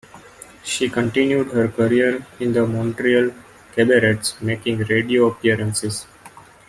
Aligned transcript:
She 0.63 0.89
continued 0.89 1.51
her 1.51 1.67
career 1.67 2.25
in 2.39 2.53
the 2.53 2.65
Montreal 2.65 3.35
cabarets, 3.75 4.35
making 4.41 4.79
radio 4.79 5.27
appearances. 5.27 6.07